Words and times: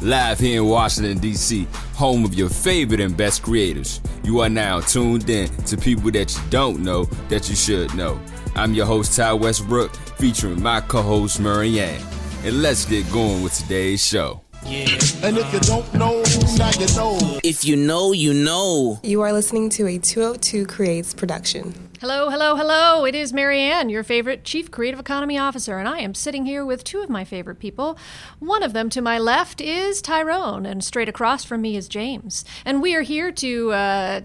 live 0.00 0.38
here 0.38 0.62
in 0.62 0.68
Washington, 0.68 1.18
D.C., 1.18 1.66
home 1.94 2.24
of 2.24 2.34
your 2.34 2.48
favorite 2.48 3.00
and 3.00 3.16
best 3.16 3.42
creators. 3.42 4.00
You 4.22 4.40
are 4.40 4.48
now 4.48 4.80
tuned 4.80 5.28
in 5.28 5.48
to 5.64 5.76
people 5.76 6.10
that 6.12 6.34
you 6.34 6.42
don't 6.50 6.80
know 6.80 7.04
that 7.28 7.48
you 7.48 7.56
should 7.56 7.94
know. 7.94 8.20
I'm 8.54 8.74
your 8.74 8.86
host, 8.86 9.16
Ty 9.16 9.34
Westbrook, 9.34 9.94
featuring 10.18 10.62
my 10.62 10.80
co 10.80 11.02
host, 11.02 11.40
Marianne. 11.40 12.02
And 12.44 12.62
let's 12.62 12.84
get 12.84 13.10
going 13.12 13.42
with 13.42 13.54
today's 13.54 14.04
show. 14.04 14.42
Yeah. 14.64 14.86
And 15.22 15.38
if 15.38 15.52
you 15.52 15.60
don't 15.60 15.92
know, 15.94 16.22
now 16.56 16.70
you 16.78 16.86
know. 16.94 17.40
If 17.42 17.64
you 17.64 17.76
know, 17.76 18.12
you 18.12 18.34
know. 18.34 19.00
You 19.02 19.22
are 19.22 19.32
listening 19.32 19.70
to 19.70 19.86
a 19.86 19.98
202 19.98 20.66
Creates 20.66 21.14
production. 21.14 21.87
Hello, 22.00 22.30
hello, 22.30 22.54
hello. 22.54 23.04
It 23.04 23.16
is 23.16 23.32
Marianne, 23.32 23.88
your 23.88 24.04
favorite 24.04 24.44
Chief 24.44 24.70
Creative 24.70 25.00
Economy 25.00 25.36
Officer, 25.36 25.80
and 25.80 25.88
I 25.88 25.98
am 25.98 26.14
sitting 26.14 26.46
here 26.46 26.64
with 26.64 26.84
two 26.84 27.00
of 27.00 27.10
my 27.10 27.24
favorite 27.24 27.58
people. 27.58 27.98
One 28.38 28.62
of 28.62 28.72
them 28.72 28.88
to 28.90 29.02
my 29.02 29.18
left 29.18 29.60
is 29.60 30.00
Tyrone, 30.00 30.64
and 30.64 30.84
straight 30.84 31.08
across 31.08 31.42
from 31.42 31.60
me 31.60 31.76
is 31.76 31.88
James. 31.88 32.44
And 32.64 32.80
we 32.80 32.94
are 32.94 33.02
here 33.02 33.32
to 33.32 33.72
uh, 33.72 34.20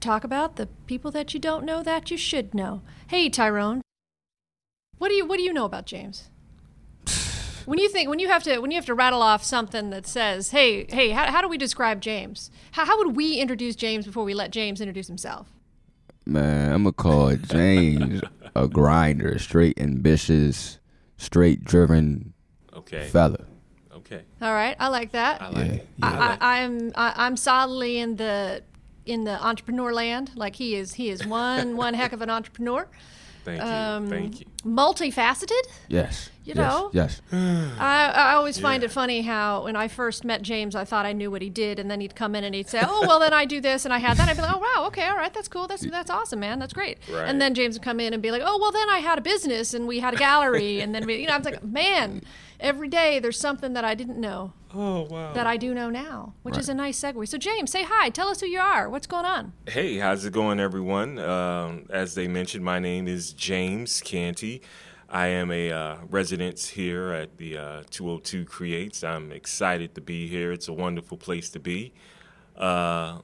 talk 0.00 0.24
about 0.24 0.56
the 0.56 0.66
people 0.88 1.12
that 1.12 1.32
you 1.32 1.38
don't 1.38 1.64
know 1.64 1.80
that 1.84 2.10
you 2.10 2.16
should 2.16 2.54
know. 2.54 2.82
Hey, 3.06 3.28
Tyrone. 3.28 3.82
What 4.98 5.10
do 5.10 5.14
you 5.14 5.24
What 5.24 5.36
do 5.36 5.44
you 5.44 5.52
know 5.52 5.64
about 5.64 5.86
James? 5.86 6.28
when 7.66 7.78
you 7.78 7.88
think 7.88 8.10
when 8.10 8.18
you 8.18 8.26
have 8.26 8.42
to 8.42 8.58
when 8.58 8.72
you 8.72 8.76
have 8.76 8.86
to 8.86 8.94
rattle 8.94 9.22
off 9.22 9.44
something 9.44 9.90
that 9.90 10.08
says 10.08 10.50
hey 10.50 10.86
hey 10.88 11.10
how, 11.10 11.30
how 11.30 11.40
do 11.40 11.46
we 11.46 11.56
describe 11.56 12.00
james 12.00 12.50
how, 12.72 12.84
how 12.84 12.98
would 12.98 13.14
we 13.14 13.36
introduce 13.36 13.76
james 13.76 14.06
before 14.06 14.24
we 14.24 14.34
let 14.34 14.50
james 14.50 14.80
introduce 14.80 15.06
himself 15.06 15.52
Man, 16.24 16.72
I'm 16.72 16.82
gonna 16.84 16.92
call 16.92 17.34
James 17.36 18.22
a 18.54 18.68
grinder, 18.68 19.38
straight 19.38 19.78
ambitious, 19.78 20.78
straight 21.16 21.64
driven 21.64 22.32
Okay. 22.74 23.08
fella. 23.08 23.44
Okay. 23.94 24.22
all 24.40 24.52
right 24.52 24.74
i 24.80 24.88
like 24.88 25.12
that 25.12 25.40
I 25.40 25.48
like 25.48 25.66
Yeah, 25.66 25.72
it. 25.74 25.86
I, 26.02 26.08
I, 26.08 26.18
like 26.28 26.42
I, 26.42 26.62
I'm 26.62 26.92
I, 26.96 27.12
I'm 27.26 27.36
solidly 27.36 27.98
in 27.98 28.16
the 28.16 28.62
in 29.06 29.24
the 29.24 29.40
entrepreneur 29.44 29.92
land. 29.92 30.30
Like 30.34 30.56
he 30.56 30.74
is 30.74 30.94
he 30.94 31.08
is 31.10 31.24
one 31.26 31.76
one 31.76 31.94
heck 31.94 32.12
of 32.12 32.20
an 32.22 32.30
entrepreneur, 32.30 32.88
Thank 33.44 33.60
you. 33.62 33.68
um, 33.68 34.08
Thank 34.08 34.40
you. 34.40 34.46
multifaceted. 34.64 35.62
Yes. 35.88 36.30
You 36.44 36.54
yes, 36.56 36.56
know? 36.56 36.90
Yes. 36.92 37.22
I, 37.32 38.10
I 38.14 38.32
always 38.34 38.58
find 38.58 38.82
it 38.82 38.90
funny 38.90 39.22
how 39.22 39.64
when 39.64 39.76
I 39.76 39.86
first 39.86 40.24
met 40.24 40.42
James, 40.42 40.74
I 40.74 40.84
thought 40.84 41.06
I 41.06 41.12
knew 41.12 41.30
what 41.30 41.40
he 41.40 41.50
did, 41.50 41.78
and 41.78 41.88
then 41.90 42.00
he'd 42.00 42.16
come 42.16 42.34
in 42.34 42.42
and 42.42 42.52
he'd 42.54 42.68
say, 42.68 42.80
"Oh, 42.84 43.04
well, 43.06 43.20
then 43.20 43.32
I 43.32 43.44
do 43.44 43.60
this 43.60 43.84
and 43.84 43.94
I 43.94 43.98
had 43.98 44.16
that." 44.16 44.28
I'd 44.28 44.36
be 44.36 44.42
like, 44.42 44.54
"Oh, 44.54 44.58
wow, 44.58 44.86
okay, 44.88 45.06
all 45.06 45.16
right, 45.16 45.32
that's 45.32 45.46
cool, 45.48 45.68
that's 45.68 45.88
that's 45.88 46.10
awesome, 46.10 46.40
man, 46.40 46.58
that's 46.58 46.72
great." 46.72 46.98
Right. 47.08 47.28
And 47.28 47.40
then 47.40 47.54
James 47.54 47.76
would 47.76 47.84
come 47.84 48.00
in 48.00 48.12
and 48.12 48.20
be 48.20 48.32
like, 48.32 48.42
"Oh, 48.44 48.58
well, 48.60 48.72
then 48.72 48.90
I 48.90 48.98
had 48.98 49.18
a 49.18 49.22
business 49.22 49.72
and 49.72 49.86
we 49.86 50.00
had 50.00 50.14
a 50.14 50.16
gallery, 50.16 50.80
and 50.80 50.92
then 50.94 51.06
we, 51.06 51.16
you 51.20 51.26
know, 51.28 51.34
I 51.34 51.38
was 51.38 51.44
like, 51.44 51.62
man, 51.62 52.22
every 52.62 52.88
day 52.88 53.18
there's 53.18 53.38
something 53.38 53.74
that 53.74 53.84
I 53.84 53.94
didn't 53.94 54.18
know 54.18 54.52
Oh 54.74 55.02
wow. 55.02 55.32
that 55.34 55.46
I 55.46 55.56
do 55.58 55.74
know 55.74 55.90
now, 55.90 56.32
which 56.42 56.56
is 56.56 56.68
a 56.70 56.74
nice 56.74 56.98
segue. 56.98 57.28
So, 57.28 57.36
James, 57.36 57.70
say 57.70 57.82
hi. 57.84 58.08
Tell 58.08 58.28
us 58.28 58.40
who 58.40 58.46
you 58.46 58.60
are. 58.60 58.88
What's 58.88 59.06
going 59.06 59.26
on? 59.26 59.52
Hey, 59.68 59.98
how's 59.98 60.24
it 60.24 60.32
going, 60.32 60.58
everyone? 60.60 61.18
Um, 61.18 61.84
as 61.90 62.14
they 62.14 62.26
mentioned, 62.26 62.64
my 62.64 62.78
name 62.78 63.06
is 63.06 63.32
James 63.34 64.00
Canty. 64.00 64.62
I 65.10 65.26
am 65.26 65.50
a 65.50 65.70
uh, 65.70 65.96
resident 66.08 66.58
here 66.58 67.10
at 67.12 67.36
the 67.36 67.58
uh, 67.58 67.82
202 67.90 68.46
Creates. 68.46 69.04
I'm 69.04 69.30
excited 69.30 69.94
to 69.96 70.00
be 70.00 70.26
here. 70.26 70.52
It's 70.52 70.68
a 70.68 70.72
wonderful 70.72 71.18
place 71.18 71.50
to 71.50 71.60
be. 71.60 71.92
Uh, 72.56 73.18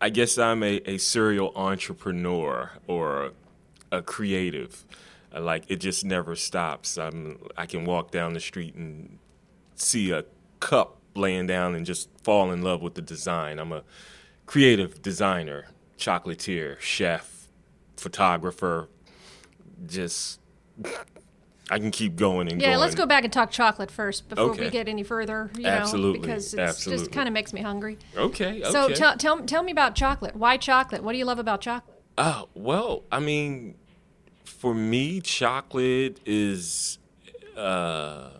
I 0.00 0.10
guess 0.10 0.36
I'm 0.36 0.62
a, 0.62 0.82
a 0.84 0.98
serial 0.98 1.52
entrepreneur 1.56 2.72
or 2.86 3.32
a 3.90 4.02
creative. 4.02 4.84
Uh, 5.36 5.40
Like 5.40 5.64
it 5.68 5.76
just 5.76 6.04
never 6.04 6.34
stops. 6.34 6.96
I'm 6.98 7.38
I 7.56 7.66
can 7.66 7.84
walk 7.84 8.10
down 8.10 8.32
the 8.32 8.40
street 8.40 8.74
and 8.74 9.18
see 9.74 10.10
a 10.10 10.24
cup 10.60 10.98
laying 11.14 11.46
down 11.46 11.74
and 11.74 11.84
just 11.86 12.08
fall 12.22 12.50
in 12.52 12.62
love 12.62 12.82
with 12.82 12.94
the 12.94 13.02
design. 13.02 13.58
I'm 13.58 13.72
a 13.72 13.82
creative 14.46 15.02
designer, 15.02 15.66
chocolatier, 15.98 16.78
chef, 16.80 17.48
photographer. 17.96 18.88
Just 19.86 20.40
I 21.68 21.78
can 21.78 21.90
keep 21.90 22.16
going 22.16 22.50
and 22.50 22.60
Yeah, 22.60 22.68
going. 22.70 22.80
let's 22.80 22.94
go 22.94 23.06
back 23.06 23.24
and 23.24 23.32
talk 23.32 23.50
chocolate 23.50 23.90
first 23.90 24.28
before 24.28 24.52
we 24.52 24.70
get 24.70 24.88
any 24.88 25.02
further. 25.02 25.50
You 25.56 25.64
know, 25.64 25.70
Absolutely, 25.70 26.20
because 26.20 26.54
it 26.54 26.58
just 26.90 27.10
kind 27.12 27.26
of 27.28 27.34
makes 27.34 27.52
me 27.52 27.60
hungry. 27.60 27.98
Okay. 28.16 28.62
Okay. 28.62 28.70
So 28.70 28.88
tell, 28.90 29.16
tell 29.16 29.40
tell 29.44 29.62
me 29.62 29.72
about 29.72 29.94
chocolate. 29.94 30.36
Why 30.36 30.56
chocolate? 30.56 31.02
What 31.02 31.12
do 31.12 31.18
you 31.18 31.24
love 31.24 31.38
about 31.38 31.60
chocolate? 31.60 31.96
Oh, 32.18 32.48
well, 32.54 33.02
I 33.10 33.20
mean, 33.20 33.76
for 34.46 34.74
me, 34.74 35.20
chocolate 35.20 36.20
is. 36.24 36.98
Uh, 37.56 38.30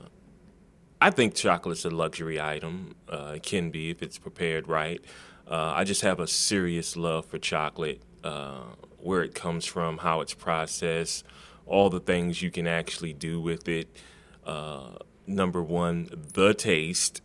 I 1.00 1.10
think 1.10 1.34
chocolate's 1.34 1.84
a 1.84 1.90
luxury 1.90 2.40
item. 2.40 2.94
Uh, 3.08 3.34
it 3.36 3.42
can 3.42 3.70
be 3.70 3.90
if 3.90 4.02
it's 4.02 4.18
prepared 4.18 4.66
right. 4.66 5.04
Uh, 5.48 5.72
I 5.74 5.84
just 5.84 6.02
have 6.02 6.18
a 6.20 6.26
serious 6.26 6.96
love 6.96 7.26
for 7.26 7.38
chocolate, 7.38 8.00
uh, 8.24 8.62
where 8.98 9.22
it 9.22 9.34
comes 9.34 9.64
from, 9.66 9.98
how 9.98 10.20
it's 10.20 10.34
processed, 10.34 11.24
all 11.66 11.90
the 11.90 12.00
things 12.00 12.42
you 12.42 12.50
can 12.50 12.66
actually 12.66 13.12
do 13.12 13.40
with 13.40 13.68
it. 13.68 13.88
Uh, 14.44 14.96
number 15.26 15.62
one, 15.62 16.08
the 16.32 16.54
taste. 16.54 17.20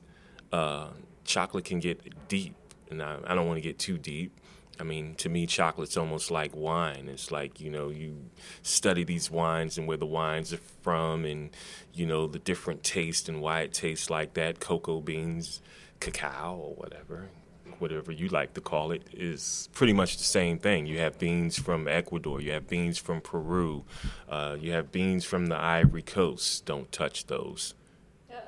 Uh, 0.51 0.89
chocolate 1.23 1.65
can 1.65 1.79
get 1.79 2.27
deep, 2.27 2.55
and 2.89 3.01
I, 3.01 3.17
I 3.25 3.35
don't 3.35 3.47
want 3.47 3.57
to 3.57 3.61
get 3.61 3.79
too 3.79 3.97
deep. 3.97 4.37
I 4.79 4.83
mean, 4.83 5.15
to 5.15 5.29
me, 5.29 5.45
chocolate's 5.45 5.97
almost 5.97 6.31
like 6.31 6.55
wine. 6.55 7.07
It's 7.07 7.31
like, 7.31 7.59
you 7.59 7.69
know, 7.69 7.89
you 7.89 8.29
study 8.63 9.03
these 9.03 9.29
wines 9.29 9.77
and 9.77 9.87
where 9.87 9.97
the 9.97 10.05
wines 10.05 10.53
are 10.53 10.59
from 10.81 11.23
and, 11.25 11.51
you 11.93 12.05
know, 12.05 12.25
the 12.25 12.39
different 12.39 12.83
taste 12.83 13.29
and 13.29 13.41
why 13.41 13.61
it 13.61 13.73
tastes 13.73 14.09
like 14.09 14.33
that. 14.33 14.59
Cocoa 14.59 14.99
beans, 14.99 15.61
cacao, 15.99 16.55
or 16.55 16.75
whatever, 16.75 17.29
whatever 17.77 18.11
you 18.11 18.27
like 18.27 18.53
to 18.55 18.61
call 18.61 18.91
it, 18.91 19.03
is 19.13 19.69
pretty 19.73 19.93
much 19.93 20.17
the 20.17 20.23
same 20.23 20.57
thing. 20.57 20.87
You 20.87 20.97
have 20.99 21.19
beans 21.19 21.59
from 21.59 21.87
Ecuador, 21.87 22.41
you 22.41 22.51
have 22.53 22.67
beans 22.67 22.97
from 22.97 23.21
Peru, 23.21 23.83
uh, 24.29 24.57
you 24.59 24.71
have 24.71 24.91
beans 24.91 25.25
from 25.25 25.47
the 25.47 25.57
Ivory 25.57 26.01
Coast. 26.01 26.65
Don't 26.65 26.91
touch 26.91 27.27
those. 27.27 27.75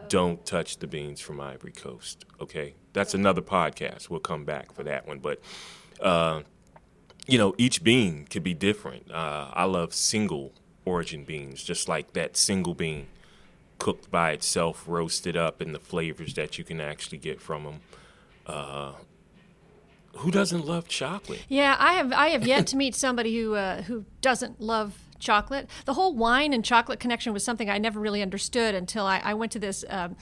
Don't 0.10 0.46
touch 0.46 0.78
the 0.78 0.88
beans 0.88 1.22
from 1.22 1.40
Ivory 1.40 1.72
Coast. 1.72 2.26
Okay, 2.42 2.76
that's 2.94 3.14
another 3.14 3.42
podcast. 3.42 4.10
We'll 4.10 4.20
come 4.20 4.46
back 4.46 4.74
for 4.74 4.84
that 4.84 5.08
one. 5.08 5.20
But 5.20 5.42
uh, 6.02 6.42
you 7.28 7.38
know, 7.38 7.56
each 7.58 7.84
bean 7.84 8.26
could 8.30 8.44
be 8.44 8.54
different. 8.54 9.12
Uh, 9.12 9.50
I 9.54 9.66
love 9.66 9.94
single 9.94 10.54
origin 10.86 11.24
beans, 11.24 11.64
just 11.64 11.88
like 11.88 12.14
that 12.14 12.36
single 12.36 12.74
bean 12.74 13.08
cooked 13.80 14.12
by 14.12 14.32
itself, 14.32 14.86
roasted 14.88 15.36
up, 15.36 15.62
and 15.62 15.74
the 15.74 15.80
flavors 15.80 16.34
that 16.36 16.58
you 16.58 16.64
can 16.64 16.80
actually 16.82 17.18
get 17.18 17.42
from 17.42 17.64
them. 17.64 17.80
Uh, 18.46 18.94
who 20.18 20.32
doesn't 20.32 20.66
love 20.66 20.88
chocolate? 20.88 21.44
Yeah, 21.50 21.76
I 21.80 21.94
have 21.94 22.14
I 22.14 22.30
have 22.30 22.46
yet 22.46 22.68
to 22.68 22.78
meet 22.78 22.96
somebody 22.96 23.36
who 23.38 23.56
uh, 23.56 23.82
who 23.84 24.06
doesn't 24.22 24.62
love 24.62 24.98
chocolate. 25.20 25.70
The 25.86 25.94
whole 25.94 26.14
wine 26.14 26.54
and 26.54 26.64
chocolate 26.64 27.00
connection 27.00 27.34
was 27.34 27.44
something 27.44 27.70
I 27.70 27.78
never 27.78 28.00
really 28.00 28.22
understood 28.22 28.76
until 28.76 29.06
I, 29.06 29.20
I 29.20 29.34
went 29.34 29.52
to 29.54 29.60
this 29.60 29.84
um, 29.90 30.16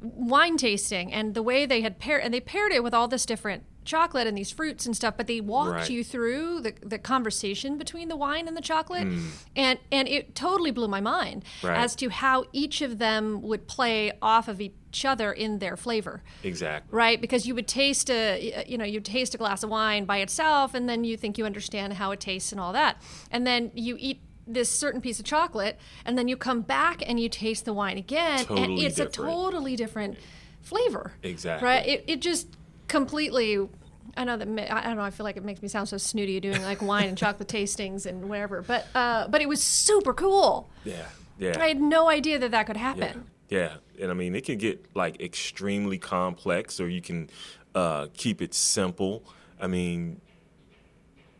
wine 0.00 0.56
tasting 0.56 1.12
and 1.12 1.34
the 1.34 1.42
way 1.42 1.66
they 1.66 1.82
had 1.82 1.98
paired 1.98 2.24
and 2.24 2.32
they 2.34 2.40
paired 2.40 2.72
it 2.72 2.82
with 2.82 2.94
all 2.94 3.08
this 3.08 3.26
different 3.26 3.64
chocolate 3.84 4.26
and 4.26 4.36
these 4.36 4.50
fruits 4.50 4.86
and 4.86 4.94
stuff 4.96 5.14
but 5.16 5.26
they 5.26 5.40
walked 5.40 5.72
Right. 5.72 5.90
you 5.90 6.04
through 6.04 6.60
the, 6.60 6.74
the 6.82 6.98
conversation 6.98 7.78
between 7.78 8.08
the 8.08 8.16
wine 8.16 8.46
and 8.48 8.56
the 8.56 8.60
chocolate 8.60 9.04
Hmm. 9.08 9.28
and 9.56 9.78
and 9.90 10.08
it 10.08 10.34
totally 10.34 10.70
blew 10.70 10.88
my 10.88 11.00
mind 11.00 11.44
Right. 11.62 11.76
as 11.78 11.96
to 11.96 12.08
how 12.08 12.44
each 12.52 12.80
of 12.82 12.98
them 12.98 13.42
would 13.42 13.66
play 13.66 14.12
off 14.22 14.48
of 14.48 14.60
each 14.60 15.04
other 15.04 15.32
in 15.32 15.58
their 15.58 15.76
flavor 15.76 16.22
Exactly. 16.42 16.94
right 16.96 17.20
because 17.20 17.46
you 17.46 17.54
would 17.54 17.66
taste 17.68 18.10
a 18.10 18.64
you 18.68 18.76
know 18.78 18.84
you 18.84 19.00
taste 19.00 19.34
a 19.34 19.38
glass 19.38 19.62
of 19.62 19.70
wine 19.70 20.04
by 20.04 20.18
itself 20.18 20.74
and 20.74 20.88
then 20.88 21.04
you 21.04 21.16
think 21.16 21.38
you 21.38 21.44
understand 21.46 21.94
how 21.94 22.10
it 22.12 22.20
tastes 22.20 22.52
and 22.52 22.60
all 22.60 22.72
that 22.72 23.00
and 23.30 23.46
then 23.46 23.70
you 23.74 23.96
eat 23.98 24.20
this 24.46 24.68
certain 24.68 25.00
piece 25.00 25.18
of 25.20 25.24
chocolate 25.24 25.78
and 26.04 26.18
then 26.18 26.26
you 26.28 26.36
come 26.36 26.62
back 26.62 27.00
and 27.08 27.18
you 27.20 27.28
taste 27.28 27.64
the 27.64 27.72
wine 27.72 27.96
again 27.96 28.38
and 28.40 28.46
Totally 28.48 28.84
it's 28.86 28.98
a 28.98 29.06
totally 29.06 29.76
different 29.76 30.18
flavor 30.60 31.12
Exactly. 31.22 31.66
right 31.66 31.86
it, 31.86 32.04
it 32.06 32.20
just 32.20 32.48
completely 32.92 33.68
I 34.16 34.24
know 34.24 34.36
that 34.36 34.48
I 34.72 34.86
don't 34.88 34.96
know. 34.96 35.02
I 35.02 35.10
feel 35.10 35.24
like 35.24 35.36
it 35.36 35.44
makes 35.44 35.62
me 35.62 35.68
sound 35.68 35.88
so 35.88 35.96
snooty 35.96 36.38
doing 36.38 36.62
like 36.62 36.82
wine 36.82 37.08
and 37.08 37.16
chocolate 37.18 37.48
tastings 37.56 38.04
and 38.06 38.28
whatever. 38.28 38.62
But 38.62 38.86
uh, 38.94 39.26
but 39.28 39.40
it 39.40 39.48
was 39.48 39.62
super 39.62 40.12
cool. 40.12 40.68
Yeah. 40.84 41.06
Yeah. 41.38 41.56
I 41.60 41.68
had 41.68 41.80
no 41.80 42.08
idea 42.08 42.38
that 42.38 42.50
that 42.50 42.66
could 42.66 42.76
Yeah, 42.76 42.82
happen. 42.82 43.24
yeah, 43.48 43.74
and 44.00 44.10
I 44.10 44.14
mean 44.14 44.34
it 44.34 44.44
can 44.44 44.58
get 44.58 44.84
like 44.94 45.20
extremely 45.20 45.98
complex, 45.98 46.78
or 46.78 46.88
you 46.88 47.00
can 47.00 47.30
uh, 47.74 48.08
keep 48.14 48.42
it 48.42 48.52
simple. 48.54 49.24
I 49.60 49.66
mean, 49.66 50.20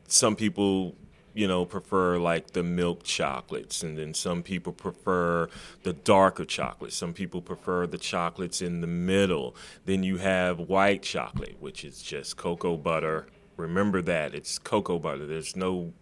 some 0.08 0.34
people, 0.34 0.96
you 1.34 1.49
know, 1.49 1.64
prefer 1.64 2.19
like 2.19 2.52
the 2.52 2.62
milk 2.62 3.02
chocolates, 3.02 3.82
and 3.82 3.99
then 3.99 4.14
some 4.14 4.43
people 4.43 4.73
prefer 4.73 5.49
the 5.82 5.93
darker 5.93 6.44
chocolates. 6.44 6.96
Some 6.96 7.14
people 7.14 7.40
prefer 7.40 7.87
the 7.87 7.99
chocolates 7.99 8.61
in 8.61 8.81
the 8.81 8.87
middle. 8.87 9.55
Then 9.84 10.02
you 10.02 10.19
have 10.19 10.58
white 10.58 11.02
chocolate, 11.02 11.56
which 11.61 11.84
is 11.84 12.02
just 12.02 12.37
cocoa 12.37 12.76
butter. 12.76 13.26
Remember 13.56 14.02
that 14.02 14.34
it's 14.34 14.58
cocoa 14.58 14.99
butter. 14.99 15.26
There's 15.26 15.56
no 15.56 15.93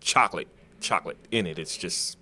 chocolate 0.00 0.48
chocolate 0.80 1.18
in 1.30 1.46
it. 1.46 1.58
It's 1.58 1.76
just 1.76 2.18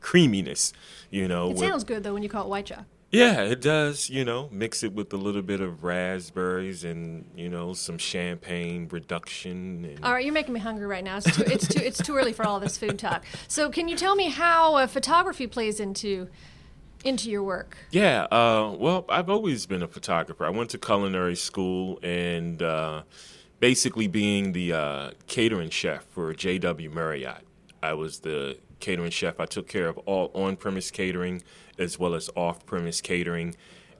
creaminess, 0.00 0.72
you 1.10 1.28
know. 1.28 1.50
It 1.50 1.56
with- 1.56 1.68
sounds 1.68 1.84
good 1.84 2.02
though 2.02 2.14
when 2.14 2.22
you 2.22 2.28
call 2.28 2.44
it 2.44 2.48
white 2.48 2.66
chocolate. 2.66 2.86
Yeah, 3.10 3.42
it 3.42 3.62
does. 3.62 4.10
You 4.10 4.24
know, 4.24 4.48
mix 4.52 4.82
it 4.82 4.92
with 4.92 5.12
a 5.12 5.16
little 5.16 5.42
bit 5.42 5.60
of 5.60 5.82
raspberries 5.82 6.84
and 6.84 7.24
you 7.34 7.48
know 7.48 7.72
some 7.72 7.96
champagne 7.98 8.88
reduction. 8.90 9.84
And 9.84 10.04
All 10.04 10.12
right, 10.12 10.24
you're 10.24 10.34
making 10.34 10.54
me 10.54 10.60
hungry 10.60 10.86
right 10.86 11.04
now. 11.04 11.16
It's 11.16 11.36
too, 11.36 11.42
it's 11.46 11.68
too, 11.68 11.80
it's 11.82 12.02
too 12.02 12.16
early 12.16 12.32
for 12.32 12.46
all 12.46 12.60
this 12.60 12.76
food 12.76 12.98
talk. 12.98 13.24
So, 13.46 13.70
can 13.70 13.88
you 13.88 13.96
tell 13.96 14.14
me 14.14 14.28
how 14.28 14.74
uh, 14.76 14.86
photography 14.86 15.46
plays 15.46 15.80
into 15.80 16.28
into 17.04 17.30
your 17.30 17.42
work? 17.42 17.78
Yeah, 17.90 18.24
uh, 18.24 18.74
well, 18.78 19.06
I've 19.08 19.30
always 19.30 19.64
been 19.66 19.82
a 19.82 19.88
photographer. 19.88 20.44
I 20.44 20.50
went 20.50 20.70
to 20.70 20.78
culinary 20.78 21.36
school 21.36 21.98
and 22.02 22.62
uh, 22.62 23.02
basically 23.60 24.08
being 24.08 24.52
the 24.52 24.72
uh, 24.74 25.10
catering 25.26 25.70
chef 25.70 26.04
for 26.04 26.34
J.W. 26.34 26.90
Marriott. 26.90 27.44
I 27.82 27.94
was 27.94 28.20
the 28.20 28.58
catering 28.80 29.10
chef. 29.10 29.40
I 29.40 29.46
took 29.46 29.68
care 29.68 29.88
of 29.88 29.98
all 29.98 30.30
on 30.34 30.56
premise 30.56 30.90
catering 30.90 31.42
as 31.78 31.98
well 31.98 32.14
as 32.14 32.30
off 32.36 32.66
premise 32.66 33.00
catering. 33.00 33.54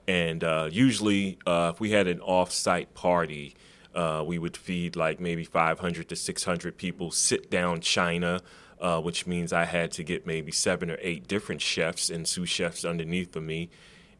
And 0.07 0.43
uh, 0.43 0.69
usually, 0.71 1.37
uh, 1.45 1.71
if 1.73 1.79
we 1.79 1.91
had 1.91 2.07
an 2.07 2.19
off 2.21 2.51
site 2.51 2.93
party, 2.93 3.55
uh, 3.93 4.23
we 4.25 4.37
would 4.37 4.57
feed 4.57 4.95
like 4.95 5.19
maybe 5.19 5.43
500 5.43 6.09
to 6.09 6.15
600 6.15 6.77
people 6.77 7.11
sit 7.11 7.49
down 7.49 7.81
china, 7.81 8.41
uh, 8.79 9.01
which 9.01 9.27
means 9.27 9.53
I 9.53 9.65
had 9.65 9.91
to 9.93 10.03
get 10.03 10.25
maybe 10.25 10.51
seven 10.51 10.89
or 10.89 10.97
eight 11.01 11.27
different 11.27 11.61
chefs 11.61 12.09
and 12.09 12.27
sous 12.27 12.49
chefs 12.49 12.85
underneath 12.85 13.35
of 13.35 13.43
me. 13.43 13.69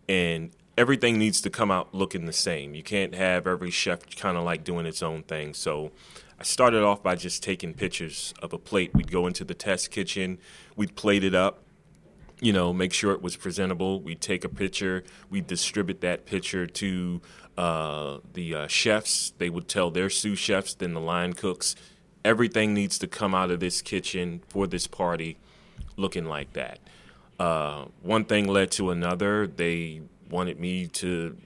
And 0.08 0.52
everything 0.80 1.18
needs 1.18 1.42
to 1.42 1.50
come 1.50 1.70
out 1.70 1.94
looking 1.94 2.26
the 2.26 2.32
same. 2.32 2.74
You 2.74 2.84
can't 2.84 3.14
have 3.14 3.46
every 3.46 3.70
chef 3.70 4.16
kind 4.16 4.38
of 4.38 4.46
like 4.46 4.64
doing 4.64 4.86
its 4.86 5.04
own 5.04 5.24
thing. 5.24 5.54
So 5.54 5.92
I 6.40 6.44
started 6.44 6.84
off 6.84 7.04
by 7.04 7.16
just 7.16 7.44
taking 7.44 7.74
pictures 7.74 8.34
of 8.42 8.54
a 8.54 8.58
plate. 8.58 8.92
We'd 8.94 9.12
go 9.12 9.28
into 9.28 9.44
the 9.44 9.54
test 9.54 9.92
kitchen, 9.92 10.38
we'd 10.78 10.96
plate 10.96 11.26
it 11.26 11.36
up, 11.36 11.64
you 12.40 12.54
know, 12.54 12.72
make 12.72 12.94
sure 12.94 13.12
it 13.12 13.22
was 13.22 13.36
presentable. 13.36 14.00
We'd 14.00 14.22
take 14.22 14.46
a 14.46 14.50
picture, 14.50 15.04
we'd 15.30 15.48
distribute 15.48 16.00
that 16.00 16.26
picture 16.26 16.66
to 16.66 17.22
uh, 17.58 18.20
the 18.32 18.56
uh, 18.56 18.68
chefs. 18.68 19.34
They 19.38 19.50
would 19.50 19.68
tell 19.68 19.92
their 19.92 20.10
sous 20.10 20.40
chefs, 20.40 20.74
then 20.76 20.94
the 20.94 21.02
line 21.02 21.34
cooks. 21.34 21.76
Everything 22.24 22.74
needs 22.74 22.98
to 23.00 23.08
come 23.08 23.36
out 23.36 23.52
of 23.52 23.60
this 23.60 23.82
kitchen 23.82 24.44
for 24.48 24.66
this 24.66 24.88
party 24.88 25.36
looking 25.98 26.24
like 26.24 26.54
that. 26.54 26.80
Uh, 27.38 27.86
one 28.02 28.24
thing 28.24 28.48
led 28.48 28.72
to 28.72 28.92
another. 28.92 29.46
They 29.46 30.04
wanted 30.30 30.60
me 30.60 30.88
to. 30.88 31.38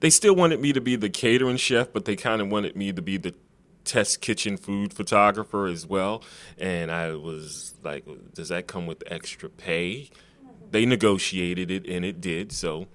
They 0.00 0.10
still 0.10 0.34
wanted 0.34 0.60
me 0.60 0.72
to 0.72 0.80
be 0.80 0.96
the 0.96 1.08
catering 1.08 1.56
chef, 1.56 1.92
but 1.92 2.04
they 2.04 2.16
kind 2.16 2.42
of 2.42 2.48
wanted 2.48 2.76
me 2.76 2.92
to 2.92 3.00
be 3.00 3.16
the 3.16 3.34
test 3.84 4.20
kitchen 4.20 4.56
food 4.56 4.92
photographer 4.92 5.66
as 5.66 5.86
well. 5.86 6.22
And 6.58 6.90
I 6.90 7.14
was 7.14 7.74
like, 7.82 8.04
does 8.34 8.48
that 8.48 8.66
come 8.66 8.86
with 8.86 9.02
extra 9.06 9.48
pay? 9.48 10.10
They 10.70 10.84
negotiated 10.84 11.70
it, 11.70 11.86
and 11.86 12.04
it 12.04 12.20
did. 12.20 12.52
So 12.52 12.86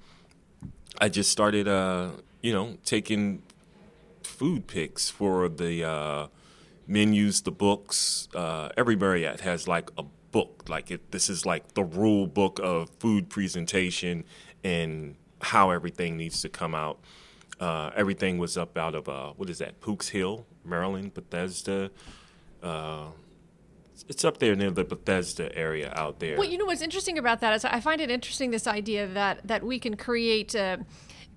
I 0.99 1.09
just 1.09 1.31
started, 1.31 1.67
uh, 1.67 2.11
you 2.41 2.53
know, 2.53 2.77
taking 2.85 3.41
food 4.23 4.67
pics 4.67 5.09
for 5.09 5.47
the 5.49 5.83
uh, 5.83 6.27
menus, 6.87 7.41
the 7.41 7.51
books. 7.51 8.27
Uh, 8.35 8.69
every 8.77 8.95
Marriott 8.95 9.41
has 9.41 9.67
like 9.67 9.89
a 9.97 10.03
book. 10.31 10.65
Like 10.67 10.91
it, 10.91 11.11
this 11.11 11.29
is 11.29 11.45
like 11.45 11.73
the 11.73 11.83
rule 11.83 12.27
book 12.27 12.59
of 12.61 12.89
food 12.99 13.29
presentation 13.29 14.23
and 14.63 15.15
how 15.41 15.71
everything 15.71 16.17
needs 16.17 16.41
to 16.41 16.49
come 16.49 16.75
out. 16.75 16.99
Uh, 17.59 17.91
everything 17.95 18.37
was 18.37 18.57
up 18.57 18.77
out 18.77 18.95
of 18.95 19.07
uh, 19.07 19.33
what 19.33 19.49
is 19.49 19.59
that? 19.59 19.79
Pooks 19.81 20.09
Hill, 20.09 20.45
Maryland, 20.65 21.13
Bethesda. 21.13 21.91
Uh, 22.63 23.07
it's 24.07 24.25
up 24.25 24.39
there 24.39 24.55
near 24.55 24.71
the 24.71 24.83
Bethesda 24.83 25.55
area 25.55 25.93
out 25.95 26.19
there. 26.19 26.37
Well, 26.37 26.49
you 26.49 26.57
know 26.57 26.65
what's 26.65 26.81
interesting 26.81 27.17
about 27.17 27.39
that 27.41 27.53
is 27.53 27.63
I 27.65 27.79
find 27.79 28.01
it 28.01 28.09
interesting 28.09 28.51
this 28.51 28.67
idea 28.67 29.07
that 29.07 29.47
that 29.47 29.63
we 29.63 29.79
can 29.79 29.95
create 29.95 30.55
uh, 30.55 30.77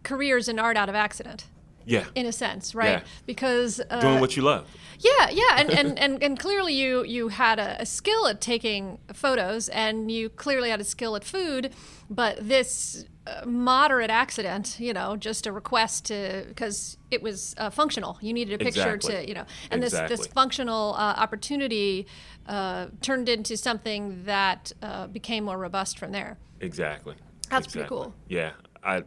careers 0.02 0.48
in 0.48 0.58
art 0.58 0.76
out 0.76 0.88
of 0.88 0.94
accident. 0.94 1.46
Yeah, 1.86 2.04
In 2.14 2.26
a 2.26 2.32
sense, 2.32 2.74
right? 2.74 3.00
Yeah. 3.00 3.04
Because 3.26 3.80
uh, 3.90 4.00
doing 4.00 4.20
what 4.20 4.36
you 4.36 4.42
love. 4.42 4.68
Yeah, 4.98 5.30
yeah, 5.30 5.42
and, 5.56 5.70
and, 5.70 5.98
and, 6.04 6.22
and 6.22 6.38
clearly 6.38 6.72
you 6.72 7.04
you 7.04 7.28
had 7.28 7.58
a, 7.58 7.82
a 7.82 7.86
skill 7.86 8.26
at 8.26 8.40
taking 8.40 8.98
photos, 9.12 9.68
and 9.68 10.10
you 10.10 10.28
clearly 10.28 10.70
had 10.70 10.80
a 10.80 10.84
skill 10.84 11.16
at 11.16 11.24
food, 11.24 11.74
but 12.08 12.36
this 12.40 13.04
uh, 13.26 13.42
moderate 13.46 14.10
accident, 14.10 14.78
you 14.78 14.92
know, 14.92 15.16
just 15.16 15.46
a 15.46 15.52
request 15.52 16.06
to 16.06 16.44
because 16.48 16.98
it 17.10 17.22
was 17.22 17.54
uh, 17.56 17.70
functional. 17.70 18.18
You 18.20 18.32
needed 18.32 18.60
a 18.60 18.64
picture 18.64 18.94
Exactly. 18.94 19.22
to, 19.22 19.28
you 19.28 19.34
know, 19.34 19.46
and 19.70 19.82
this 19.82 19.92
this 19.92 20.26
functional 20.26 20.94
uh, 20.94 21.14
opportunity 21.16 22.06
uh, 22.46 22.88
turned 23.00 23.28
into 23.28 23.56
something 23.56 24.24
that 24.24 24.72
uh, 24.82 25.06
became 25.06 25.44
more 25.44 25.56
robust 25.56 25.98
from 25.98 26.12
there. 26.12 26.36
Exactly. 26.60 27.14
That's 27.48 27.66
pretty 27.68 27.88
cool. 27.88 28.14
Yeah, 28.28 28.52
I 28.82 29.04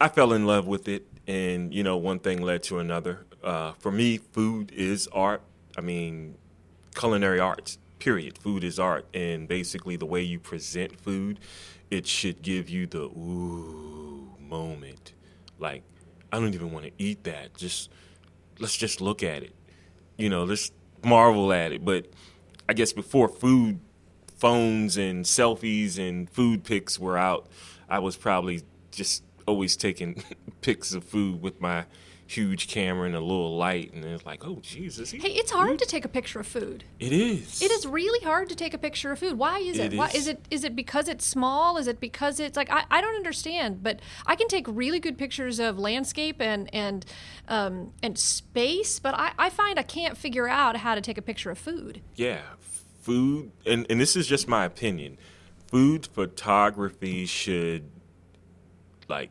I 0.00 0.08
fell 0.08 0.32
in 0.34 0.46
love 0.46 0.66
with 0.66 0.88
it, 0.88 1.06
and 1.26 1.72
you 1.72 1.82
know, 1.82 1.96
one 1.96 2.18
thing 2.18 2.42
led 2.42 2.62
to 2.64 2.78
another. 2.78 3.26
Uh, 3.42 3.72
for 3.72 3.90
me, 3.90 4.18
food 4.18 4.72
is 4.72 5.08
art. 5.12 5.42
I 5.76 5.80
mean, 5.80 6.36
culinary 6.94 7.40
arts. 7.40 7.78
Period. 7.98 8.36
Food 8.38 8.64
is 8.64 8.78
art, 8.78 9.06
and 9.14 9.48
basically, 9.48 9.96
the 9.96 10.06
way 10.06 10.20
you 10.20 10.38
present 10.38 11.00
food, 11.00 11.40
it 11.90 12.06
should 12.06 12.42
give 12.42 12.68
you 12.68 12.86
the 12.86 13.04
ooh 13.04 14.28
moment. 14.38 15.14
Like, 15.58 15.82
I 16.30 16.38
don't 16.38 16.54
even 16.54 16.70
want 16.70 16.84
to 16.86 16.92
eat 16.98 17.24
that. 17.24 17.56
Just 17.56 17.90
let's 18.58 18.76
just 18.76 19.00
look 19.00 19.22
at 19.22 19.42
it. 19.42 19.54
You 20.18 20.28
know, 20.28 20.44
let's 20.44 20.70
marvel 21.02 21.52
at 21.52 21.72
it. 21.72 21.84
But 21.84 22.06
I 22.68 22.74
guess 22.74 22.92
before 22.92 23.28
food 23.28 23.80
phones 24.36 24.96
and 24.96 25.24
selfies 25.24 25.98
and 25.98 26.28
food 26.28 26.64
pics 26.64 26.98
were 26.98 27.16
out, 27.16 27.48
I 27.88 28.00
was 28.00 28.16
probably 28.16 28.62
just 28.90 29.22
always 29.46 29.76
taking 29.76 30.22
pics 30.60 30.92
of 30.92 31.04
food 31.04 31.42
with 31.42 31.60
my 31.60 31.84
huge 32.26 32.68
camera 32.68 33.06
and 33.06 33.14
a 33.14 33.20
little 33.20 33.54
light, 33.54 33.92
and 33.92 34.02
it's 34.02 34.24
like, 34.24 34.46
oh 34.46 34.58
Jesus, 34.62 35.10
Hey, 35.10 35.28
it's 35.32 35.50
hard 35.52 35.78
to 35.78 35.84
take 35.84 36.06
a 36.06 36.08
picture 36.08 36.40
of 36.40 36.46
food. 36.46 36.82
it 36.98 37.12
is. 37.12 37.60
It 37.60 37.70
is 37.70 37.86
really 37.86 38.24
hard 38.24 38.48
to 38.48 38.54
take 38.54 38.72
a 38.72 38.78
picture 38.78 39.12
of 39.12 39.18
food. 39.18 39.36
Why 39.36 39.58
is 39.58 39.78
it? 39.78 39.92
It 39.92 39.98
Why 39.98 40.06
is. 40.08 40.14
is 40.14 40.26
it? 40.28 40.46
Is 40.50 40.64
it 40.64 40.74
because 40.74 41.06
it's 41.08 41.26
small? 41.26 41.76
Is 41.76 41.86
it 41.86 42.00
because 42.00 42.40
it's 42.40 42.56
like 42.56 42.70
I, 42.70 42.84
I 42.90 43.02
don't 43.02 43.14
understand? 43.14 43.82
But 43.82 44.00
I 44.26 44.36
can 44.36 44.48
take 44.48 44.64
really 44.66 45.00
good 45.00 45.18
pictures 45.18 45.58
of 45.58 45.78
landscape 45.78 46.40
and 46.40 46.74
and 46.74 47.04
um, 47.46 47.92
and 48.02 48.18
space, 48.18 48.98
but 48.98 49.14
I, 49.14 49.32
I 49.38 49.50
find 49.50 49.78
I 49.78 49.82
can't 49.82 50.16
figure 50.16 50.48
out 50.48 50.78
how 50.78 50.94
to 50.94 51.02
take 51.02 51.18
a 51.18 51.22
picture 51.22 51.50
of 51.50 51.58
food. 51.58 52.00
Yeah, 52.16 52.40
food, 53.02 53.52
and, 53.66 53.84
and 53.90 54.00
this 54.00 54.16
is 54.16 54.26
just 54.26 54.48
my 54.48 54.64
opinion. 54.64 55.18
Food 55.66 56.06
photography 56.06 57.26
should 57.26 57.90
like 59.08 59.30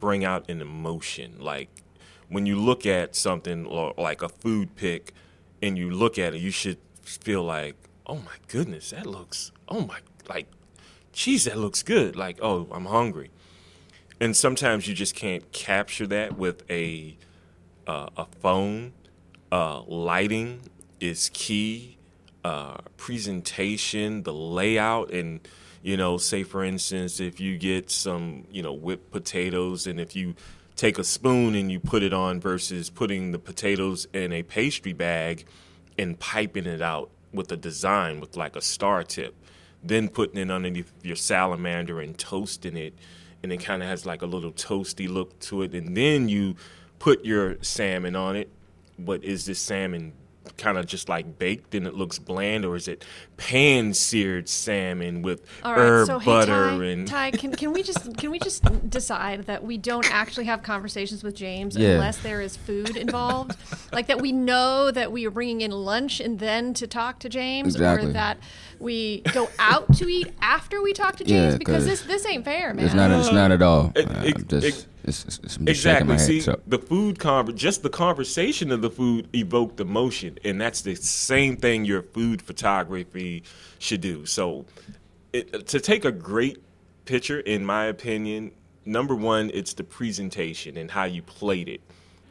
bring 0.00 0.24
out 0.24 0.50
an 0.50 0.60
emotion. 0.60 1.36
Like 1.38 1.68
when 2.28 2.46
you 2.46 2.56
look 2.56 2.86
at 2.86 3.14
something 3.14 3.64
like 3.96 4.22
a 4.22 4.28
food 4.28 4.76
pic, 4.76 5.12
and 5.62 5.78
you 5.78 5.90
look 5.90 6.18
at 6.18 6.34
it, 6.34 6.40
you 6.40 6.50
should 6.50 6.78
feel 7.02 7.42
like, 7.42 7.76
oh 8.06 8.16
my 8.16 8.36
goodness, 8.48 8.90
that 8.90 9.06
looks, 9.06 9.52
oh 9.68 9.80
my, 9.80 9.98
like, 10.28 10.46
geez, 11.12 11.44
that 11.44 11.56
looks 11.56 11.82
good. 11.82 12.16
Like, 12.16 12.38
oh, 12.42 12.68
I'm 12.70 12.86
hungry. 12.86 13.30
And 14.20 14.36
sometimes 14.36 14.86
you 14.86 14.94
just 14.94 15.14
can't 15.14 15.50
capture 15.52 16.06
that 16.06 16.36
with 16.38 16.68
a 16.70 17.16
uh, 17.86 18.08
a 18.16 18.26
phone. 18.40 18.92
Uh, 19.52 19.82
lighting 19.82 20.62
is 21.00 21.30
key. 21.32 21.98
Uh, 22.42 22.78
presentation, 22.96 24.22
the 24.22 24.32
layout, 24.32 25.10
and 25.10 25.40
you 25.86 25.96
know, 25.96 26.16
say 26.18 26.42
for 26.42 26.64
instance, 26.64 27.20
if 27.20 27.38
you 27.38 27.56
get 27.56 27.92
some 27.92 28.48
you 28.50 28.60
know 28.60 28.72
whipped 28.72 29.12
potatoes, 29.12 29.86
and 29.86 30.00
if 30.00 30.16
you 30.16 30.34
take 30.74 30.98
a 30.98 31.04
spoon 31.04 31.54
and 31.54 31.70
you 31.70 31.78
put 31.78 32.02
it 32.02 32.12
on 32.12 32.40
versus 32.40 32.90
putting 32.90 33.30
the 33.30 33.38
potatoes 33.38 34.08
in 34.12 34.32
a 34.32 34.42
pastry 34.42 34.92
bag 34.92 35.46
and 35.96 36.18
piping 36.18 36.66
it 36.66 36.82
out 36.82 37.10
with 37.32 37.52
a 37.52 37.56
design 37.56 38.18
with 38.18 38.36
like 38.36 38.56
a 38.56 38.60
star 38.60 39.04
tip, 39.04 39.36
then 39.80 40.08
putting 40.08 40.38
it 40.38 40.50
underneath 40.50 40.92
your 41.04 41.14
salamander 41.14 42.00
and 42.00 42.18
toasting 42.18 42.76
it, 42.76 42.92
and 43.44 43.52
it 43.52 43.58
kind 43.58 43.80
of 43.80 43.88
has 43.88 44.04
like 44.04 44.22
a 44.22 44.26
little 44.26 44.50
toasty 44.50 45.08
look 45.08 45.38
to 45.38 45.62
it, 45.62 45.72
and 45.72 45.96
then 45.96 46.28
you 46.28 46.56
put 46.98 47.24
your 47.24 47.62
salmon 47.62 48.16
on 48.16 48.34
it. 48.34 48.50
But 48.98 49.22
is 49.22 49.46
this 49.46 49.60
salmon 49.60 50.14
kind 50.56 50.78
of 50.78 50.86
just 50.86 51.08
like 51.08 51.38
baked 51.38 51.74
and 51.74 51.86
it 51.86 51.94
looks 51.94 52.18
bland, 52.18 52.64
or 52.64 52.76
is 52.76 52.88
it 52.88 53.04
pan 53.36 53.92
seared 53.94 54.48
salmon 54.48 55.22
with 55.22 55.42
All 55.62 55.72
right, 55.72 55.80
herb 55.80 56.06
so 56.06 56.18
hey, 56.18 56.24
butter 56.26 56.68
Ty, 56.78 56.84
and 56.84 57.06
Ty, 57.08 57.30
can, 57.32 57.52
can 57.54 57.72
we 57.72 57.82
just 57.82 58.16
can 58.16 58.30
we 58.30 58.38
just 58.38 58.64
decide 58.88 59.44
that 59.46 59.62
we 59.64 59.76
don't 59.78 60.10
actually 60.12 60.44
have 60.46 60.62
conversations 60.62 61.22
with 61.22 61.34
James 61.34 61.76
Yeah. 61.76 61.90
unless 61.90 62.18
there 62.18 62.40
is 62.40 62.56
food 62.56 62.96
involved, 62.96 63.56
like 63.92 64.06
that 64.06 64.20
we 64.20 64.32
know 64.32 64.90
that 64.90 65.12
we 65.12 65.26
are 65.26 65.30
bringing 65.30 65.60
in 65.60 65.70
lunch 65.70 66.20
and 66.20 66.38
then 66.38 66.74
to 66.74 66.86
talk 66.86 67.18
to 67.20 67.28
James, 67.28 67.74
Exactly. 67.74 68.10
or 68.10 68.12
that 68.12 68.38
we 68.78 69.20
go 69.32 69.48
out 69.58 69.92
to 69.96 70.08
eat 70.08 70.32
after 70.40 70.82
we 70.82 70.92
talk 70.92 71.16
to 71.16 71.24
James 71.24 71.54
Yeah, 71.54 71.58
because 71.58 71.84
'cause 71.84 71.84
this 71.86 72.00
this 72.02 72.26
ain't 72.26 72.44
fair, 72.44 72.72
man. 72.74 72.84
It's 72.84 72.94
not. 72.94 73.10
It's 73.10 73.32
not 73.32 73.50
at 73.50 73.62
all. 73.62 73.92
It- 73.94 74.06
Uh, 74.06 74.22
it- 74.24 74.36
I'm 74.36 74.46
just, 74.48 74.66
it- 74.66 74.86
it's, 75.06 75.24
it's, 75.24 75.38
it's, 75.42 75.56
I'm 75.56 75.66
just 75.66 75.82
shaking 75.82 76.06
my 76.06 76.14
Exactly. 76.14 76.16
head. 76.16 76.20
See, 76.20 76.40
so. 76.40 76.60
the 76.66 76.78
food 76.78 77.18
conver- 77.18 77.54
just 77.54 77.82
the 77.82 77.90
conversation 77.90 78.70
of 78.72 78.82
the 78.82 78.90
food 78.90 79.28
evoked 79.34 79.80
emotion, 79.80 80.38
and 80.44 80.60
that's 80.60 80.82
the 80.82 80.94
same 80.94 81.56
thing 81.56 81.84
your 81.84 82.02
food 82.02 82.42
photography 82.42 83.44
should 83.78 84.00
do. 84.00 84.26
So, 84.26 84.66
it, 85.32 85.66
to 85.68 85.80
take 85.80 86.04
a 86.04 86.12
great 86.12 86.62
picture, 87.04 87.40
in 87.40 87.64
my 87.64 87.86
opinion, 87.86 88.52
number 88.84 89.14
one, 89.14 89.50
it's 89.54 89.74
the 89.74 89.84
presentation 89.84 90.76
and 90.76 90.90
how 90.90 91.04
you 91.04 91.22
played 91.22 91.68
it. 91.68 91.80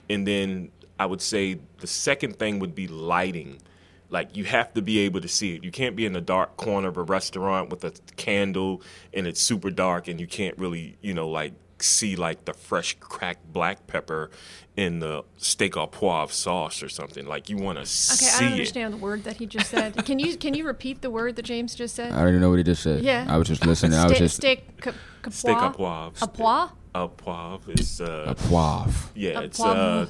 And 0.10 0.28
then 0.28 0.70
I 1.00 1.06
would 1.06 1.22
say 1.22 1.60
the 1.80 1.88
second 1.88 2.38
thing 2.38 2.60
would 2.60 2.76
be 2.76 2.88
lighting. 2.88 3.60
Like 4.10 4.38
you 4.38 4.46
have 4.46 4.74
to 4.76 4.82
be 4.82 5.00
able 5.00 5.22
to 5.22 5.28
see 5.28 5.56
it. 5.56 5.64
You 5.64 5.72
can't 5.72 5.96
be 5.96 6.06
in 6.06 6.14
the 6.14 6.22
dark 6.22 6.58
corner 6.58 6.88
of 6.88 6.98
a 6.98 7.04
restaurant 7.04 7.70
with 7.70 7.84
a 7.84 7.92
candle 8.16 8.82
and 9.14 9.28
it's 9.28 9.42
super 9.42 9.72
dark 9.72 10.08
and 10.08 10.20
you 10.20 10.28
can't 10.28 10.58
really, 10.58 10.96
you 11.02 11.14
know, 11.14 11.28
like 11.28 11.54
see 11.80 12.16
like 12.16 12.46
the 12.46 12.54
fresh 12.54 12.96
cracked 13.00 13.52
black 13.52 13.86
pepper 13.88 14.32
in 14.78 15.00
the 15.00 15.24
steak 15.38 15.76
au 15.78 15.88
poivre 15.88 16.32
sauce 16.32 16.82
or 16.84 16.90
something. 16.90 17.26
Like 17.26 17.50
you 17.50 17.58
want 17.58 17.78
to 17.78 17.82
Okay, 17.82 17.86
see 17.88 18.36
I 18.36 18.40
don't 18.42 18.50
it. 18.50 18.52
understand 18.54 18.94
the 18.94 18.98
word 18.98 19.24
that 19.26 19.38
he 19.38 19.46
just 19.46 19.70
said. 19.70 20.06
Can 20.06 20.20
you 20.20 20.38
can 20.38 20.54
you 20.54 20.66
repeat 20.66 21.02
the 21.02 21.10
word 21.10 21.36
that 21.38 21.44
James 21.44 21.76
just 21.76 21.96
said? 21.96 22.12
I 22.14 22.20
don't 22.20 22.30
even 22.30 22.42
know 22.42 22.50
what 22.50 22.58
he 22.58 22.64
just 22.64 22.84
said. 22.84 23.04
Yeah. 23.04 23.26
I 23.28 23.38
was 23.38 23.48
just 23.48 23.66
listening. 23.66 23.98
I 24.00 24.04
was 24.06 24.12
Steak, 24.14 24.20
just 24.20 24.36
steak, 24.36 24.82
ca- 24.82 24.94
ca- 25.22 25.32
Steak 25.32 25.58
au 25.58 25.70
poivre. 25.72 26.22
A 26.22 26.28
pois? 26.28 26.70
Au 26.96 27.08
poivre 27.10 27.80
is 27.80 28.00
uh, 28.02 28.26
a 28.28 28.36
poivre. 28.36 29.10
yeah, 29.16 29.40
A 29.40 29.44
it's 29.44 29.60
poivre. 29.60 30.04
uh, 30.04 30.06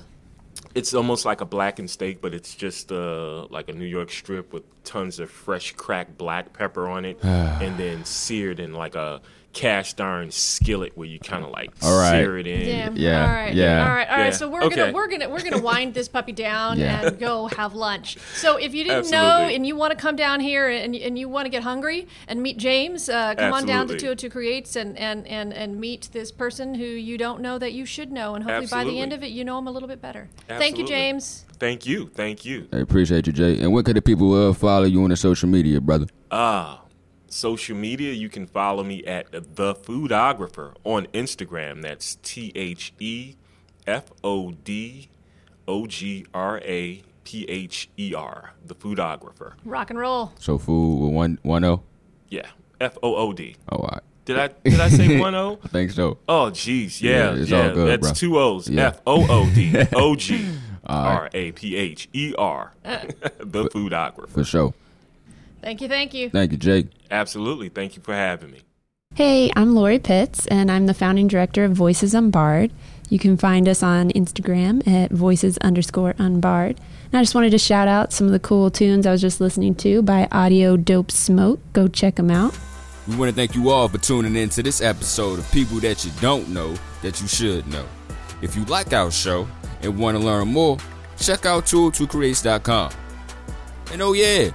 it's 0.76 0.94
almost 0.94 1.26
like 1.26 1.42
a 1.42 1.46
blackened 1.46 1.90
steak, 1.90 2.22
but 2.22 2.34
it's 2.34 2.54
just 2.54 2.92
uh, 2.92 3.46
like 3.50 3.70
a 3.70 3.74
New 3.74 3.86
York 3.86 4.12
strip 4.12 4.52
with 4.54 4.64
tons 4.84 5.20
of 5.20 5.30
fresh 5.32 5.72
cracked 5.74 6.18
black 6.18 6.54
pepper 6.54 6.88
on 6.88 7.06
it, 7.06 7.18
and 7.24 7.78
then 7.78 8.04
seared 8.06 8.60
in 8.60 8.74
like 8.74 8.96
a 8.96 9.22
cast 9.56 10.00
iron 10.02 10.30
skillet 10.30 10.92
where 10.96 11.08
you 11.08 11.18
kind 11.18 11.44
of 11.44 11.50
like 11.50 11.72
All 11.82 11.98
right. 11.98 12.12
sear 12.12 12.38
it 12.38 12.46
in. 12.46 12.66
Damn. 12.66 12.98
Yeah, 12.98 13.22
All 13.26 13.34
right. 13.34 13.54
yeah. 13.56 13.88
All 13.88 13.96
right. 13.96 14.08
All 14.10 14.18
right. 14.18 14.26
Yeah. 14.26 14.30
So 14.32 14.50
we're 14.50 14.64
Okay. 14.64 14.76
gonna 14.76 14.92
we're 14.94 15.08
gonna 15.08 15.30
we're 15.30 15.42
gonna 15.42 15.62
wind 15.62 15.94
this 15.94 16.08
puppy 16.08 16.34
down 16.34 16.78
Yeah. 16.78 17.08
and 17.08 17.18
go 17.18 17.48
have 17.48 17.74
lunch. 17.74 18.18
So 18.36 18.58
if 18.58 18.74
you 18.76 18.84
didn't 18.84 19.10
know 19.10 19.48
and 19.48 19.66
you 19.66 19.76
want 19.76 19.92
to 19.92 19.98
come 19.98 20.16
down 20.16 20.42
here 20.42 20.70
and, 20.70 20.94
and 20.96 21.18
you 21.18 21.30
want 21.30 21.46
to 21.46 21.50
get 21.50 21.64
hungry 21.64 22.08
and 22.28 22.44
meet 22.44 22.58
James, 22.58 23.08
uh, 23.10 23.34
come 23.36 23.54
on 23.54 23.66
down 23.66 23.88
to 23.88 23.94
202 23.98 24.30
Creates 24.30 24.76
and, 24.76 24.98
and, 24.98 25.26
and, 25.26 25.54
and 25.54 25.80
meet 25.80 26.10
this 26.12 26.32
person 26.32 26.76
who 26.76 26.84
you 26.86 27.18
don't 27.18 27.40
know 27.42 27.58
that 27.58 27.72
you 27.74 27.86
should 27.86 28.12
know, 28.12 28.36
and 28.36 28.44
hopefully 28.44 28.68
by 28.68 28.84
the 28.84 29.00
end 29.00 29.14
of 29.14 29.24
it 29.24 29.28
you 29.32 29.46
know 29.46 29.58
him 29.58 29.68
a 29.68 29.72
little 29.72 29.88
bit 29.88 30.02
better. 30.02 30.30
Thank 30.48 30.78
you, 30.78 30.86
James. 30.86 31.46
Thank 31.58 31.86
you, 31.86 32.10
thank 32.14 32.44
you. 32.44 32.68
I 32.74 32.78
appreciate 32.80 33.26
you, 33.28 33.32
Jay. 33.34 33.60
And 33.62 33.72
where 33.72 33.82
could 33.84 33.96
the 33.96 34.02
people 34.02 34.50
uh, 34.50 34.54
follow 34.54 34.84
you 34.84 35.02
on 35.04 35.10
the 35.12 35.16
social 35.16 35.48
media, 35.48 35.80
brother? 35.80 36.08
Ah, 36.30 36.82
social 37.36 37.76
media, 37.76 38.14
you 38.14 38.30
can 38.30 38.48
follow 38.48 38.84
me 38.84 39.04
at 39.06 39.32
the 39.32 39.76
Foodographer 39.76 40.74
on 40.84 41.08
Instagram. 41.08 41.82
That's 41.82 42.16
T 42.24 42.52
H 42.56 42.94
E 43.00 43.36
F 43.86 44.06
O 44.24 44.52
D 44.52 45.10
O 45.68 45.86
G 45.86 46.26
R 46.34 46.60
A 46.64 47.02
P 47.24 47.46
H 47.50 47.90
E 47.98 48.14
R. 48.16 48.54
The 48.66 48.76
Foodographer. 48.76 49.54
Rock 49.66 49.90
and 49.90 50.00
roll. 50.00 50.32
So 50.40 50.58
food 50.58 51.06
with 51.06 51.14
one 51.14 51.40
one 51.44 51.64
O. 51.64 51.84
Yeah, 52.30 52.48
F 52.80 52.98
O 53.04 53.16
O 53.16 53.34
D. 53.34 53.56
Oh, 53.72 53.78
all 53.78 53.90
right. 53.92 54.02
Did 54.26 54.40
I 54.40 54.48
did 54.64 54.80
I 54.80 54.90
say 54.90 55.20
one 55.20 55.36
O? 55.36 55.60
I 55.64 55.68
think 55.68 55.92
so. 55.92 56.18
Oh, 56.28 56.50
jeez, 56.52 57.00
yeah, 57.02 57.12
Yeah, 57.34 57.42
it's 57.42 57.50
yeah. 57.52 57.68
all 57.68 57.74
good, 57.74 57.88
that's 58.02 58.08
bro. 58.08 58.14
two 58.14 58.40
O's. 58.40 58.70
Yeah. 58.70 58.88
F 58.88 59.02
O 59.06 59.26
O 59.30 59.50
D 59.54 59.76
O 59.94 60.16
G 60.16 60.48
All 60.86 61.04
right. 61.04 61.16
R 61.18 61.30
A 61.34 61.52
P 61.52 61.76
H 61.76 62.10
E 62.14 62.34
R. 62.38 62.72
Uh. 62.84 62.98
The 63.40 63.66
Foodographer. 63.70 64.30
For 64.30 64.44
sure. 64.44 64.74
Thank 65.66 65.82
you. 65.82 65.88
Thank 65.88 66.14
you. 66.14 66.30
Thank 66.30 66.52
you, 66.52 66.60
Jake. 66.60 66.90
Absolutely. 67.10 67.70
Thank 67.70 67.96
you 67.96 68.04
for 68.04 68.14
having 68.14 68.52
me. 68.52 68.60
Hey, 69.16 69.52
I'm 69.56 69.74
Lori 69.74 69.98
Pitts, 69.98 70.46
and 70.46 70.70
I'm 70.70 70.86
the 70.86 70.94
founding 70.94 71.28
director 71.28 71.64
of 71.64 71.72
Voices 71.72 72.14
Unbarred. 72.14 72.72
You 73.10 73.18
can 73.18 73.36
find 73.36 73.68
us 73.68 73.82
on 73.82 74.12
Instagram 74.12 74.88
at 74.88 75.12
voices 75.12 75.58
underscore 75.60 76.14
unbarred. 76.20 76.80
And 77.06 77.16
I 77.16 77.24
just 77.24 77.34
wanted 77.34 77.50
to 77.50 77.58
shout 77.58 77.88
out 77.88 78.14
some 78.14 78.28
of 78.28 78.34
the 78.34 78.40
cool 78.40 78.70
tunes 78.70 79.08
I 79.08 79.12
was 79.12 79.22
just 79.22 79.42
listening 79.42 79.74
to 79.76 80.04
by 80.04 80.28
Audio 80.32 80.78
Dope 80.78 81.10
Smoke. 81.10 81.60
Go 81.74 81.88
check 81.88 82.18
them 82.18 82.30
out. 82.30 82.56
We 83.08 83.16
want 83.16 83.30
to 83.32 83.36
thank 83.36 83.56
you 83.56 83.72
all 83.72 83.88
for 83.88 83.98
tuning 83.98 84.36
in 84.36 84.50
to 84.50 84.62
this 84.62 84.82
episode 84.82 85.40
of 85.40 85.52
People 85.52 85.80
That 85.80 86.06
You 86.06 86.12
Don't 86.22 86.50
Know 86.50 86.76
That 87.02 87.20
You 87.20 87.28
Should 87.28 87.66
Know. 87.70 87.86
If 88.44 88.56
you 88.56 88.66
like 88.66 88.94
our 88.94 89.10
show 89.10 89.48
and 89.82 89.98
want 89.98 90.16
to 90.16 90.24
learn 90.24 90.48
more, 90.50 90.78
check 91.18 91.48
out 91.48 91.66
202creates.com. 91.66 92.92
And 93.92 94.02
oh 94.04 94.14
yeah, 94.14 94.52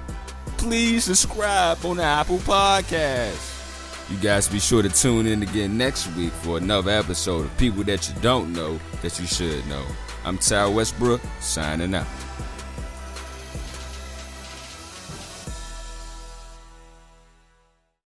please 0.61 1.05
subscribe 1.05 1.83
on 1.87 1.97
the 1.97 2.02
Apple 2.02 2.37
Podcast. 2.38 3.57
You 4.11 4.19
guys 4.19 4.47
be 4.47 4.61
sure 4.61 4.83
to 4.83 4.90
tune 4.90 5.26
in 5.26 5.43
again 5.43 5.79
next 5.79 6.14
week 6.17 6.33
for 6.43 6.59
another 6.59 6.90
episode 6.90 7.47
of 7.47 7.57
People 7.57 7.83
That 7.85 8.07
You 8.07 8.14
Don't 8.21 8.52
Know 8.52 8.79
That 9.00 9.19
You 9.19 9.26
Should 9.26 9.67
Know. 9.69 9.85
I'm 10.23 10.37
Ty 10.37 10.67
Westbrook, 10.67 11.23
signing 11.40 11.95
out. 11.95 12.07